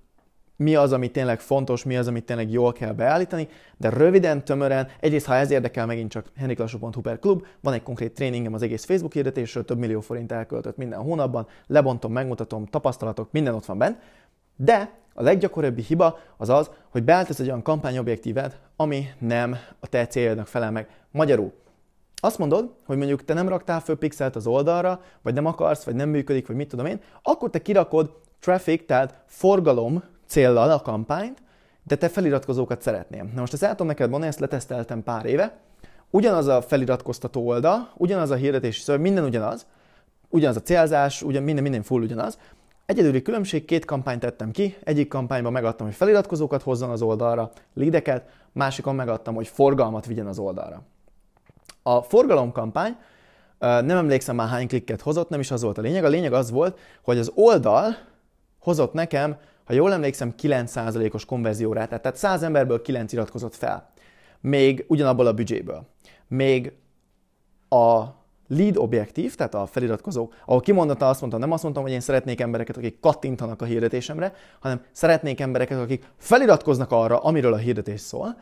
mi 0.59 0.75
az, 0.75 0.93
ami 0.93 1.11
tényleg 1.11 1.41
fontos, 1.41 1.85
mi 1.85 1.97
az, 1.97 2.09
amit 2.09 2.25
tényleg 2.25 2.51
jól 2.51 2.73
kell 2.73 2.93
beállítani, 2.93 3.49
de 3.77 3.89
röviden, 3.89 4.45
tömören, 4.45 4.89
egyrészt 5.01 5.27
ha 5.27 5.35
ez 5.35 5.51
érdekel 5.51 5.87
megint 5.87 6.11
csak 6.11 6.27
henriklassó.hu 6.37 7.01
per 7.01 7.19
klub, 7.19 7.47
van 7.61 7.73
egy 7.73 7.83
konkrét 7.83 8.15
tréningem 8.15 8.55
az 8.55 8.63
egész 8.63 8.85
Facebook 8.85 9.13
hirdetésről, 9.13 9.65
több 9.65 9.79
millió 9.79 10.01
forint 10.01 10.33
elköltött 10.33 10.77
minden 10.77 11.01
hónapban, 11.01 11.47
lebontom, 11.67 12.13
megmutatom, 12.13 12.67
tapasztalatok, 12.67 13.33
minden 13.33 13.55
ott 13.55 13.65
van 13.65 13.79
bent, 13.79 13.99
de 14.57 14.93
a 15.15 15.23
leggyakoribbi 15.23 15.83
hiba 15.83 16.19
az 16.37 16.49
az, 16.49 16.71
hogy 16.89 17.05
beállítasz 17.05 17.39
egy 17.39 17.47
olyan 17.47 17.63
kampányobjektívet, 17.63 18.61
ami 18.77 19.07
nem 19.19 19.57
a 19.81 19.87
te 19.87 20.07
céljadnak 20.07 20.47
felel 20.47 20.71
meg. 20.71 20.89
Magyarul, 21.11 21.53
azt 22.21 22.39
mondod, 22.39 22.75
hogy 22.87 22.97
mondjuk 22.97 23.25
te 23.25 23.35
nem 23.35 23.49
raktál 23.49 23.81
föl 23.81 23.97
pixelt 23.97 24.37
az 24.37 24.47
oldalra, 24.47 25.01
vagy 25.23 25.35
nem 25.35 25.47
akarsz, 25.47 25.85
vagy 25.85 25.95
nem 25.95 26.09
működik, 26.09 26.47
vagy 26.47 26.57
mit 26.57 26.69
tudom 26.69 26.87
én, 26.87 27.01
akkor 27.23 27.51
te 27.51 27.63
kirakod 27.63 28.13
traffic, 28.41 28.87
tehát 28.87 29.23
forgalom 29.27 30.03
céllal 30.29 30.71
a 30.71 30.81
kampányt, 30.81 31.43
de 31.83 31.97
te 31.97 32.09
feliratkozókat 32.09 32.83
szeretnél. 32.83 33.23
Na 33.35 33.41
most 33.41 33.53
ezt 33.53 33.63
el 33.63 33.71
tudom 33.71 33.87
neked 33.87 34.11
mondani, 34.11 34.31
ezt 34.31 34.41
leteszteltem 34.41 35.03
pár 35.03 35.25
éve. 35.27 35.57
Ugyanaz 36.11 36.47
a 36.47 36.63
feliratkoztató 36.63 37.47
oldal, 37.47 37.93
ugyanaz 37.97 38.31
a 38.31 38.35
hirdetési 38.35 38.81
szöveg, 38.81 39.01
minden 39.01 39.25
ugyanaz, 39.25 39.67
ugyanaz 40.29 40.57
a 40.57 40.63
célzás, 40.63 41.23
ugyan, 41.23 41.43
minden, 41.43 41.63
minden 41.63 41.83
full 41.83 42.03
ugyanaz. 42.03 42.39
Egyedüli 42.87 43.23
különbség, 43.23 43.65
két 43.65 43.85
kampányt 43.85 44.21
tettem 44.21 44.51
ki, 44.51 44.77
egyik 44.85 45.09
kampányban 45.09 45.53
megadtam, 45.53 45.87
hogy 45.87 45.97
feliratkozókat 45.97 46.63
hozzon 46.63 46.91
az 46.91 47.03
oldalra, 47.03 47.51
lideket, 47.75 48.29
másikon 48.53 48.95
megadtam, 48.95 49.35
hogy 49.35 49.49
forgalmat 49.49 50.07
vigyen 50.07 50.27
az 50.27 50.39
oldalra. 50.39 50.83
A 51.83 52.03
forgalomkampány, 52.03 52.97
nem 53.59 53.91
emlékszem 53.91 54.37
már 54.37 54.49
hány 54.49 54.69
klikket 54.69 55.01
hozott, 55.01 55.29
nem 55.29 55.41
is 55.41 55.51
az 55.51 55.63
volt 55.63 55.79
a 55.79 55.81
lényeg. 55.81 56.05
A 56.05 56.09
lényeg 56.09 56.33
az 56.33 56.51
volt, 56.51 56.79
hogy 57.03 57.19
az 57.19 57.33
oldal 57.35 57.97
hozott 58.59 58.93
nekem 58.93 59.37
ha 59.69 59.75
jól 59.75 59.93
emlékszem, 59.93 60.35
9%-os 60.43 61.25
konverziórát, 61.25 61.89
tehát 61.89 62.17
100 62.17 62.43
emberből 62.43 62.83
9 62.83 63.13
iratkozott 63.13 63.55
fel. 63.55 63.91
Még 64.41 64.85
ugyanabból 64.89 65.27
a 65.27 65.33
büdzséből. 65.33 65.87
Még 66.29 66.73
a 67.69 68.05
lead 68.47 68.77
objektív, 68.77 69.35
tehát 69.35 69.55
a 69.55 69.67
feliratkozók, 69.67 70.35
ahol 70.47 70.61
kimondotta 70.61 71.09
azt 71.09 71.21
mondta, 71.21 71.39
nem 71.39 71.53
azt 71.53 71.63
mondtam, 71.63 71.83
hogy 71.83 71.93
én 71.93 72.01
szeretnék 72.01 72.41
embereket, 72.41 72.77
akik 72.77 73.01
kattintanak 73.01 73.63
a 73.63 73.65
hirdetésemre, 73.65 74.33
hanem 74.61 74.81
szeretnék 74.93 75.41
embereket, 75.41 75.79
akik 75.79 76.09
feliratkoznak 76.17 76.93
arra, 76.93 77.19
amiről 77.19 77.53
a 77.53 77.57
hirdetés 77.57 78.01
szól, 78.01 78.41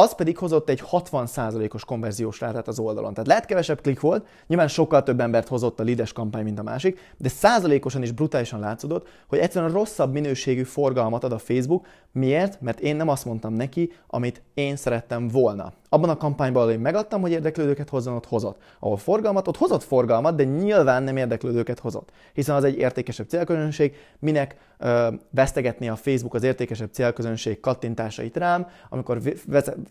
az 0.00 0.14
pedig 0.14 0.38
hozott 0.38 0.68
egy 0.68 0.82
60%-os 0.90 1.84
konverziós 1.84 2.40
rátát 2.40 2.68
az 2.68 2.78
oldalon. 2.78 3.12
Tehát 3.12 3.28
lehet 3.28 3.44
kevesebb 3.44 3.80
klik 3.80 4.00
volt, 4.00 4.26
nyilván 4.46 4.68
sokkal 4.68 5.02
több 5.02 5.20
embert 5.20 5.48
hozott 5.48 5.80
a 5.80 5.82
lides 5.82 6.12
kampány, 6.12 6.44
mint 6.44 6.58
a 6.58 6.62
másik, 6.62 7.14
de 7.16 7.28
százalékosan 7.28 8.02
is 8.02 8.12
brutálisan 8.12 8.60
látszódott, 8.60 9.08
hogy 9.28 9.38
egyszerűen 9.38 9.72
rosszabb 9.72 10.12
minőségű 10.12 10.62
forgalmat 10.62 11.24
ad 11.24 11.32
a 11.32 11.38
Facebook. 11.38 11.86
Miért? 12.12 12.60
Mert 12.60 12.80
én 12.80 12.96
nem 12.96 13.08
azt 13.08 13.24
mondtam 13.24 13.52
neki, 13.52 13.92
amit 14.06 14.42
én 14.54 14.76
szerettem 14.76 15.28
volna. 15.28 15.72
Abban 15.88 16.08
a 16.08 16.16
kampányban, 16.16 16.62
ahol 16.62 16.74
én 16.74 16.80
megadtam, 16.80 17.20
hogy 17.20 17.30
érdeklődőket 17.30 17.88
hozzon, 17.88 18.14
ott 18.14 18.26
hozott. 18.26 18.62
Ahol 18.78 18.96
forgalmat, 18.96 19.48
ott 19.48 19.56
hozott 19.56 19.82
forgalmat, 19.82 20.34
de 20.34 20.44
nyilván 20.44 21.02
nem 21.02 21.16
érdeklődőket 21.16 21.78
hozott. 21.78 22.10
Hiszen 22.32 22.56
az 22.56 22.64
egy 22.64 22.76
értékesebb 22.76 23.28
célközönség, 23.28 23.96
minek 24.18 24.56
ö, 24.78 25.08
vesztegetné 25.30 25.88
a 25.88 25.96
Facebook 25.96 26.34
az 26.34 26.42
értékesebb 26.42 26.92
célközönség 26.92 27.60
kattintásait 27.60 28.36
rám, 28.36 28.66
amikor 28.88 29.20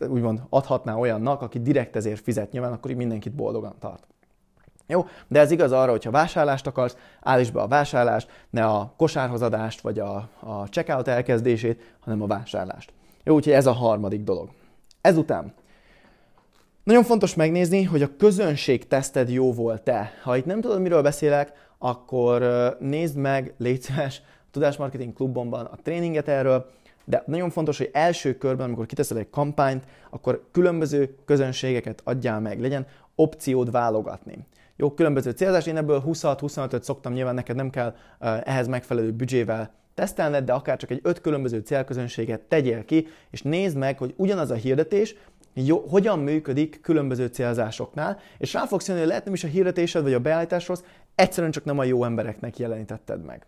úgymond 0.07 0.41
adhatná 0.49 0.95
olyannak, 0.95 1.41
aki 1.41 1.59
direkt 1.59 1.95
ezért 1.95 2.21
fizet, 2.21 2.51
nyilván 2.51 2.71
akkor 2.71 2.91
így 2.91 2.97
mindenkit 2.97 3.33
boldogan 3.33 3.75
tart. 3.79 4.07
Jó, 4.87 5.05
de 5.27 5.39
ez 5.39 5.51
igaz 5.51 5.71
arra, 5.71 5.91
hogyha 5.91 6.11
vásárlást 6.11 6.67
akarsz, 6.67 6.97
állíts 7.21 7.51
be 7.51 7.61
a 7.61 7.67
vásárlást, 7.67 8.29
ne 8.49 8.65
a 8.65 8.93
kosárhozadást 8.97 9.81
vagy 9.81 9.99
a, 9.99 10.29
a 10.39 10.67
checkout 10.69 11.07
elkezdését, 11.07 11.95
hanem 11.99 12.21
a 12.21 12.27
vásárlást. 12.27 12.93
Jó, 13.23 13.35
úgyhogy 13.35 13.53
ez 13.53 13.65
a 13.65 13.71
harmadik 13.71 14.23
dolog. 14.23 14.49
Ezután 15.01 15.53
nagyon 16.87 17.03
fontos 17.03 17.35
megnézni, 17.35 17.83
hogy 17.83 18.01
a 18.01 18.15
közönség 18.17 18.87
teszted 18.87 19.29
jó 19.29 19.53
volt-e. 19.53 20.11
Ha 20.23 20.37
itt 20.37 20.45
nem 20.45 20.61
tudod, 20.61 20.81
miről 20.81 21.01
beszélek, 21.01 21.51
akkor 21.77 22.43
nézd 22.79 23.15
meg, 23.15 23.53
légy 23.57 23.81
szíves, 23.81 24.21
a 24.25 24.47
Tudásmarketing 24.51 25.13
Klubomban 25.13 25.65
a 25.65 25.77
tréninget 25.83 26.27
erről, 26.27 26.69
de 27.05 27.23
nagyon 27.25 27.49
fontos, 27.49 27.77
hogy 27.77 27.89
első 27.93 28.37
körben, 28.37 28.65
amikor 28.65 28.85
kiteszel 28.85 29.17
egy 29.17 29.29
kampányt, 29.29 29.83
akkor 30.09 30.47
különböző 30.51 31.15
közönségeket 31.25 32.01
adjál 32.03 32.39
meg, 32.39 32.61
legyen 32.61 32.85
opciód 33.15 33.71
válogatni. 33.71 34.37
Jó, 34.75 34.91
különböző 34.91 35.31
célzás, 35.31 35.65
én 35.65 35.77
ebből 35.77 36.03
20-25-öt 36.07 36.83
szoktam, 36.83 37.13
nyilván 37.13 37.35
neked 37.35 37.55
nem 37.55 37.69
kell 37.69 37.95
ehhez 38.43 38.67
megfelelő 38.67 39.11
büdzsével 39.11 39.73
tesztelned, 39.93 40.45
de 40.45 40.53
akár 40.53 40.77
csak 40.77 40.91
egy 40.91 40.99
öt 41.03 41.21
különböző 41.21 41.59
célközönséget 41.59 42.41
tegyél 42.41 42.85
ki, 42.85 43.07
és 43.29 43.41
nézd 43.41 43.77
meg, 43.77 43.97
hogy 43.97 44.13
ugyanaz 44.17 44.51
a 44.51 44.55
hirdetés 44.55 45.15
jó, 45.65 45.85
hogyan 45.89 46.19
működik 46.19 46.81
különböző 46.81 47.25
célzásoknál, 47.25 48.19
és 48.37 48.53
rá 48.53 48.65
fogsz 48.65 48.87
jönni, 48.87 48.99
hogy 48.99 49.07
lehet 49.07 49.25
nem 49.25 49.33
is 49.33 49.43
a 49.43 49.47
hirdetésed 49.47 50.03
vagy 50.03 50.13
a 50.13 50.19
beállításhoz, 50.19 50.83
egyszerűen 51.15 51.51
csak 51.51 51.65
nem 51.65 51.79
a 51.79 51.83
jó 51.83 52.03
embereknek 52.03 52.57
jelenítetted 52.57 53.25
meg. 53.25 53.45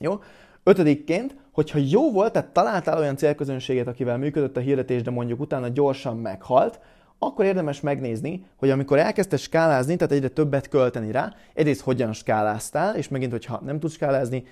Jó? 0.00 0.20
Ötödikként, 0.62 1.36
hogyha 1.52 1.78
jó 1.78 2.12
volt, 2.12 2.32
tehát 2.32 2.52
találtál 2.52 2.98
olyan 2.98 3.16
célközönséget, 3.16 3.86
akivel 3.86 4.18
működött 4.18 4.56
a 4.56 4.60
hirdetés, 4.60 5.02
de 5.02 5.10
mondjuk 5.10 5.40
utána 5.40 5.68
gyorsan 5.68 6.16
meghalt, 6.16 6.80
akkor 7.18 7.44
érdemes 7.44 7.80
megnézni, 7.80 8.46
hogy 8.56 8.70
amikor 8.70 8.98
elkezdte 8.98 9.36
skálázni, 9.36 9.96
tehát 9.96 10.12
egyre 10.12 10.28
többet 10.28 10.68
költeni 10.68 11.10
rá, 11.10 11.34
egyrészt 11.54 11.80
hogyan 11.80 12.12
skáláztál, 12.12 12.96
és 12.96 13.08
megint, 13.08 13.30
hogyha 13.30 13.60
nem 13.64 13.80
tudsz 13.80 13.92
skálázni, 13.92 14.44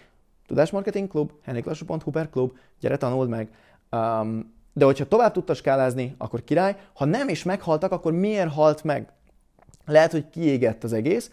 Tudásmarketing 0.46 1.08
Klub, 1.08 1.32
henniklassú.hu 1.42 2.10
per 2.10 2.30
klub, 2.30 2.52
gyere 2.80 2.96
tanuld 2.96 3.28
meg. 3.28 3.50
Um, 3.90 4.56
de 4.78 4.84
hogyha 4.84 5.08
tovább 5.08 5.32
tudta 5.32 5.54
skálázni, 5.54 6.14
akkor 6.18 6.44
király. 6.44 6.76
Ha 6.94 7.04
nem 7.04 7.28
is 7.28 7.42
meghaltak, 7.42 7.92
akkor 7.92 8.12
miért 8.12 8.52
halt 8.52 8.84
meg? 8.84 9.08
Lehet, 9.86 10.12
hogy 10.12 10.30
kiégett 10.30 10.84
az 10.84 10.92
egész, 10.92 11.30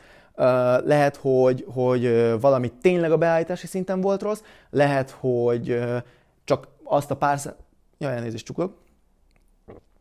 lehet, 0.84 1.16
hogy, 1.16 1.66
hogy 1.74 2.36
valami 2.40 2.72
tényleg 2.82 3.12
a 3.12 3.18
beállítási 3.18 3.68
szinten 3.68 4.02
volt 4.02 4.22
rossz, 4.22 4.42
lehet, 4.70 5.10
hogy 5.10 5.84
csak 6.44 6.68
azt 6.84 7.12
a 7.12 7.16
pár. 7.16 7.40
Jaj, 7.98 8.16
elnézést 8.16 8.46
csuklok. 8.46 8.78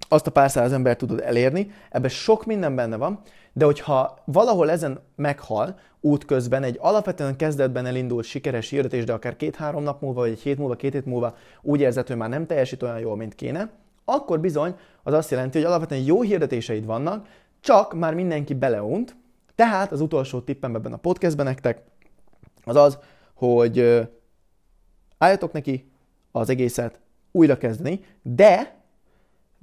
Azt 0.08 0.26
a 0.26 0.30
pár 0.30 0.50
száz 0.50 0.72
ember 0.72 0.96
tudod 0.96 1.20
elérni, 1.20 1.70
ebben 1.90 2.10
sok 2.10 2.46
minden 2.46 2.74
benne 2.74 2.96
van, 2.96 3.20
de 3.52 3.64
hogyha 3.64 4.18
valahol 4.24 4.70
ezen 4.70 5.00
meghal, 5.16 5.78
útközben 6.00 6.62
egy 6.62 6.78
alapvetően 6.80 7.36
kezdetben 7.36 7.86
elindult 7.86 8.24
sikeres 8.24 8.70
hirdetés, 8.70 9.04
de 9.04 9.12
akár 9.12 9.36
két-három 9.36 9.82
nap 9.82 10.00
múlva, 10.00 10.20
vagy 10.20 10.30
egy 10.30 10.40
hét 10.40 10.58
múlva, 10.58 10.76
két 10.76 10.92
hét 10.92 11.06
múlva 11.06 11.36
úgy 11.62 11.80
érzed, 11.80 12.06
hogy 12.06 12.16
már 12.16 12.28
nem 12.28 12.46
teljesít 12.46 12.82
olyan 12.82 12.98
jól, 12.98 13.16
mint 13.16 13.34
kéne, 13.34 13.70
akkor 14.04 14.40
bizony 14.40 14.74
az 15.02 15.12
azt 15.12 15.30
jelenti, 15.30 15.58
hogy 15.58 15.66
alapvetően 15.66 16.02
jó 16.02 16.22
hirdetéseid 16.22 16.84
vannak, 16.84 17.26
csak 17.60 17.94
már 17.94 18.14
mindenki 18.14 18.54
beleunt, 18.54 19.16
tehát 19.54 19.92
az 19.92 20.00
utolsó 20.00 20.40
tippem 20.40 20.74
ebben 20.74 20.92
a 20.92 20.96
podcastben 20.96 21.46
nektek 21.46 21.82
az 22.64 22.76
az, 22.76 22.98
hogy 23.34 24.06
álljatok 25.18 25.52
neki 25.52 25.90
az 26.32 26.48
egészet 26.48 27.00
újra 27.32 27.58
kezdeni, 27.58 28.00
de, 28.22 28.82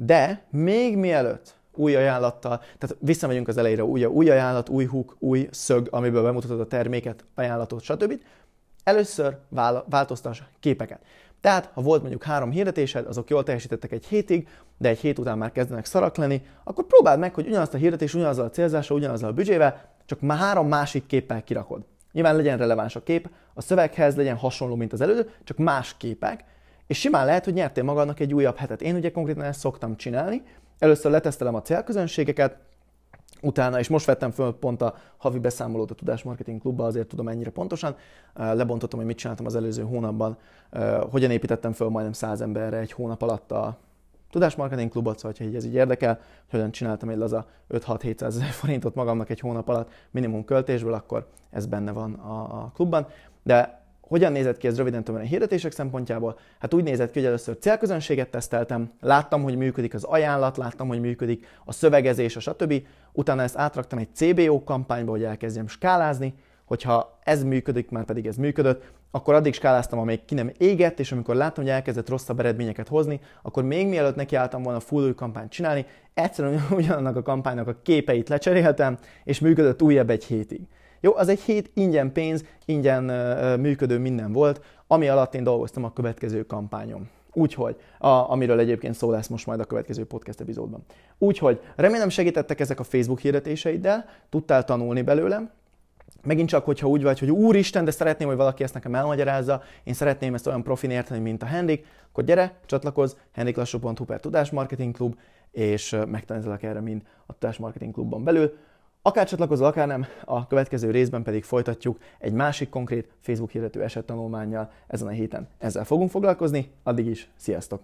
de 0.05 0.43
még 0.49 0.97
mielőtt 0.97 1.55
új 1.75 1.95
ajánlattal, 1.95 2.57
tehát 2.57 2.97
visszamegyünk 2.99 3.47
az 3.47 3.57
elejére, 3.57 3.83
új, 3.83 4.05
új 4.05 4.29
ajánlat, 4.29 4.69
új 4.69 4.85
hook, 4.85 5.15
új 5.19 5.47
szög, 5.51 5.87
amiből 5.91 6.23
bemutatod 6.23 6.59
a 6.59 6.67
terméket, 6.67 7.25
ajánlatot, 7.35 7.81
stb. 7.81 8.21
Először 8.83 9.37
változtass 9.85 10.41
képeket. 10.59 10.99
Tehát, 11.41 11.69
ha 11.73 11.81
volt 11.81 12.01
mondjuk 12.01 12.23
három 12.23 12.51
hirdetésed, 12.51 13.05
azok 13.05 13.29
jól 13.29 13.43
teljesítettek 13.43 13.91
egy 13.91 14.05
hétig, 14.05 14.47
de 14.77 14.89
egy 14.89 14.99
hét 14.99 15.19
után 15.19 15.37
már 15.37 15.51
kezdenek 15.51 15.85
szarak 15.85 16.17
lenni, 16.17 16.41
akkor 16.63 16.85
próbáld 16.85 17.19
meg, 17.19 17.33
hogy 17.33 17.47
ugyanazt 17.47 17.73
a 17.73 17.77
hirdetés, 17.77 18.13
ugyanazzal 18.13 18.45
a 18.45 18.49
célzással, 18.49 18.97
ugyanazzal 18.97 19.29
a 19.29 19.33
büdzsével, 19.33 19.89
csak 20.05 20.19
már 20.19 20.37
három 20.37 20.67
másik 20.67 21.05
képpel 21.05 21.43
kirakod. 21.43 21.85
Nyilván 22.11 22.35
legyen 22.35 22.57
releváns 22.57 22.95
a 22.95 23.03
kép, 23.03 23.29
a 23.53 23.61
szöveghez 23.61 24.15
legyen 24.15 24.37
hasonló, 24.37 24.75
mint 24.75 24.93
az 24.93 25.01
előző, 25.01 25.29
csak 25.43 25.57
más 25.57 25.97
képek, 25.97 26.43
és 26.91 26.99
simán 26.99 27.25
lehet, 27.25 27.45
hogy 27.45 27.53
nyertél 27.53 27.83
magadnak 27.83 28.19
egy 28.19 28.33
újabb 28.33 28.55
hetet. 28.55 28.81
Én 28.81 28.95
ugye 28.95 29.11
konkrétan 29.11 29.43
ezt 29.43 29.59
szoktam 29.59 29.95
csinálni. 29.95 30.41
Először 30.79 31.11
letesztelem 31.11 31.55
a 31.55 31.61
célközönségeket, 31.61 32.57
utána, 33.41 33.79
és 33.79 33.87
most 33.87 34.05
vettem 34.05 34.31
föl 34.31 34.53
pont 34.59 34.81
a 34.81 34.95
havi 35.17 35.39
beszámolót 35.39 35.91
a 35.91 35.93
Tudás 35.93 36.23
Marketing 36.23 36.61
Klubba, 36.61 36.85
azért 36.85 37.07
tudom 37.07 37.27
ennyire 37.27 37.49
pontosan. 37.49 37.95
Lebontottam, 38.33 38.99
hogy 38.99 39.07
mit 39.07 39.17
csináltam 39.17 39.45
az 39.45 39.55
előző 39.55 39.83
hónapban, 39.83 40.37
hogyan 41.11 41.31
építettem 41.31 41.71
föl 41.71 41.89
majdnem 41.89 42.13
száz 42.13 42.41
emberre 42.41 42.77
egy 42.77 42.91
hónap 42.91 43.21
alatt 43.21 43.51
a 43.51 43.77
Tudás 44.29 44.55
Marketing 44.55 44.91
Klubot, 44.91 45.17
szóval 45.19 45.37
ha 45.37 45.55
ez 45.55 45.65
így 45.65 45.73
érdekel, 45.73 46.13
hogy 46.13 46.49
hogyan 46.49 46.71
csináltam 46.71 47.09
egy 47.09 47.17
laza 47.17 47.45
5-6-700 47.69 48.21
ezer 48.21 48.47
forintot 48.47 48.95
magamnak 48.95 49.29
egy 49.29 49.39
hónap 49.39 49.69
alatt 49.69 49.89
minimum 50.11 50.45
költésből, 50.45 50.93
akkor 50.93 51.27
ez 51.49 51.65
benne 51.65 51.91
van 51.91 52.13
a, 52.13 52.63
a 52.63 52.71
klubban. 52.73 53.07
De 53.43 53.80
hogyan 54.11 54.31
nézett 54.31 54.57
ki 54.57 54.67
ez 54.67 54.77
röviden 54.77 55.03
tömören 55.03 55.27
hirdetések 55.27 55.71
szempontjából? 55.71 56.39
Hát 56.59 56.73
úgy 56.73 56.83
nézett 56.83 57.11
ki, 57.11 57.19
hogy 57.19 57.27
először 57.27 57.57
célközönséget 57.59 58.29
teszteltem, 58.29 58.91
láttam, 59.01 59.43
hogy 59.43 59.57
működik 59.57 59.93
az 59.93 60.03
ajánlat, 60.03 60.57
láttam, 60.57 60.87
hogy 60.87 60.99
működik 60.99 61.47
a 61.65 61.71
szövegezés, 61.71 62.35
a 62.35 62.39
stb. 62.39 62.73
Utána 63.13 63.41
ezt 63.41 63.57
átraktam 63.57 63.99
egy 63.99 64.07
CBO 64.13 64.63
kampányba, 64.63 65.11
hogy 65.11 65.23
elkezdjem 65.23 65.67
skálázni, 65.67 66.33
hogyha 66.65 67.19
ez 67.23 67.43
működik, 67.43 67.89
már 67.89 68.05
pedig 68.05 68.27
ez 68.27 68.35
működött, 68.35 68.91
akkor 69.11 69.33
addig 69.33 69.53
skáláztam, 69.53 69.99
amíg 69.99 70.25
ki 70.25 70.35
nem 70.35 70.51
égett, 70.57 70.99
és 70.99 71.11
amikor 71.11 71.35
láttam, 71.35 71.63
hogy 71.63 71.73
elkezdett 71.73 72.09
rosszabb 72.09 72.39
eredményeket 72.39 72.87
hozni, 72.87 73.19
akkor 73.41 73.63
még 73.63 73.87
mielőtt 73.87 74.15
nekiálltam 74.15 74.63
volna 74.63 74.79
full 74.79 75.13
kampányt 75.13 75.51
csinálni, 75.51 75.85
egyszerűen 76.13 76.67
ugyanannak 76.77 77.15
a 77.15 77.21
kampánynak 77.21 77.67
a 77.67 77.79
képeit 77.83 78.29
lecseréltem, 78.29 78.97
és 79.23 79.39
működött 79.39 79.81
újabb 79.81 80.09
egy 80.09 80.23
hétig. 80.23 80.61
Jó, 81.03 81.15
az 81.15 81.27
egy 81.27 81.39
hét 81.39 81.71
ingyen 81.73 82.11
pénz, 82.11 82.45
ingyen 82.65 83.03
működő 83.59 83.97
minden 83.97 84.31
volt, 84.31 84.61
ami 84.87 85.07
alatt 85.07 85.35
én 85.35 85.43
dolgoztam 85.43 85.83
a 85.83 85.93
következő 85.93 86.45
kampányom. 86.45 87.09
Úgyhogy, 87.33 87.75
a, 87.99 88.07
amiről 88.07 88.59
egyébként 88.59 88.95
szó 88.95 89.11
lesz 89.11 89.27
most 89.27 89.45
majd 89.45 89.59
a 89.59 89.65
következő 89.65 90.05
podcast 90.05 90.41
epizódban. 90.41 90.85
Úgyhogy 91.17 91.59
remélem 91.75 92.09
segítettek 92.09 92.59
ezek 92.59 92.79
a 92.79 92.83
Facebook 92.83 93.19
hirdetéseiddel, 93.19 94.05
tudtál 94.29 94.63
tanulni 94.63 95.01
belőlem, 95.01 95.51
Megint 96.23 96.49
csak, 96.49 96.65
hogyha 96.65 96.87
úgy 96.87 97.03
vagy, 97.03 97.19
hogy 97.19 97.31
úristen, 97.31 97.85
de 97.85 97.91
szeretném, 97.91 98.27
hogy 98.27 98.37
valaki 98.37 98.63
ezt 98.63 98.73
nekem 98.73 98.95
elmagyarázza, 98.95 99.63
én 99.83 99.93
szeretném 99.93 100.33
ezt 100.33 100.47
olyan 100.47 100.63
profin 100.63 100.89
érteni, 100.89 101.19
mint 101.19 101.43
a 101.43 101.45
Henrik, 101.45 101.85
akkor 102.09 102.23
gyere, 102.23 102.59
csatlakozz, 102.65 103.13
henriklassú.hu 103.31 104.05
per 104.05 104.19
Tudásmarketing 104.19 104.95
Klub, 104.95 105.15
és 105.51 105.97
megtanítalak 106.07 106.63
erre 106.63 106.79
mind 106.79 107.01
a 107.25 107.33
Tudásmarketing 107.33 107.93
Klubban 107.93 108.23
belül. 108.23 108.57
Akár 109.03 109.27
csatlakozol, 109.27 109.67
akár 109.67 109.87
nem, 109.87 110.05
a 110.25 110.47
következő 110.47 110.91
részben 110.91 111.23
pedig 111.23 111.43
folytatjuk 111.43 111.97
egy 112.19 112.33
másik 112.33 112.69
konkrét 112.69 113.09
Facebook 113.19 113.51
hirdető 113.51 113.83
esettanulmányjal 113.83 114.71
ezen 114.87 115.07
a 115.07 115.11
héten. 115.11 115.47
Ezzel 115.57 115.85
fogunk 115.85 116.09
foglalkozni, 116.09 116.71
addig 116.83 117.05
is, 117.05 117.29
sziasztok! 117.35 117.81